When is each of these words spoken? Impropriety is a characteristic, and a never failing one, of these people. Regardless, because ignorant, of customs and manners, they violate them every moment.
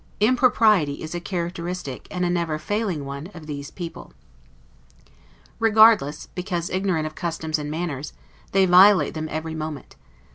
Impropriety 0.19 1.03
is 1.03 1.13
a 1.13 1.19
characteristic, 1.19 2.07
and 2.09 2.25
a 2.25 2.29
never 2.31 2.57
failing 2.57 3.05
one, 3.05 3.27
of 3.35 3.45
these 3.45 3.69
people. 3.69 4.13
Regardless, 5.59 6.25
because 6.25 6.71
ignorant, 6.71 7.05
of 7.05 7.13
customs 7.13 7.59
and 7.59 7.69
manners, 7.69 8.11
they 8.51 8.65
violate 8.65 9.13
them 9.13 9.27
every 9.29 9.53
moment. 9.53 9.95